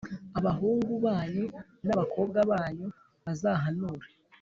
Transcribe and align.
Abahungu 0.39 0.91
banyu 1.05 1.45
n’abakobwa 1.85 2.39
banyu 2.51 2.87
bazahanure, 3.23 4.09